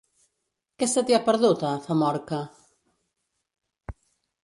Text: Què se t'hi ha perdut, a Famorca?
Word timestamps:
Què 0.83 0.87
se 0.93 1.03
t'hi 1.09 1.17
ha 1.17 1.27
perdut, 1.27 1.67
a 1.73 1.75
Famorca? 1.85 2.43